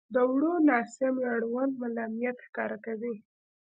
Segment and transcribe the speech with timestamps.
[0.15, 3.15] •د وړو ناسمیو اړوند ملایمت ښکاره کوئ.